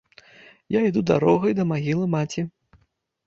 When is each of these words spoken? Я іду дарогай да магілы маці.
Я 0.75 0.79
іду 0.85 1.03
дарогай 1.09 1.55
да 1.59 1.65
магілы 1.71 2.05
маці. 2.15 2.47